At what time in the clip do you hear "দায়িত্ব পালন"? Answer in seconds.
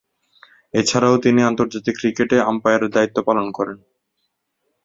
2.95-3.47